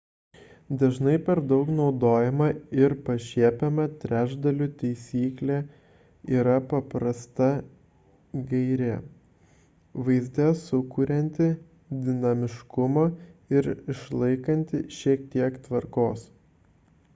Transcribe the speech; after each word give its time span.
dažnai 0.81 1.15
per 1.25 1.39
daug 1.49 1.67
naudojama 1.79 2.45
ir 2.83 2.95
pašiepiama 3.09 3.83
trečdalių 4.03 4.67
taisyklė 4.79 5.57
yra 6.39 6.55
paprasta 6.71 7.49
gairė 8.53 8.89
vaizde 10.09 10.47
sukurianti 10.63 11.49
dinamiškumo 12.07 13.07
ir 13.59 13.69
išlaikanti 13.95 14.81
šiek 15.01 15.29
tiek 15.37 15.61
tvarkos 15.69 16.25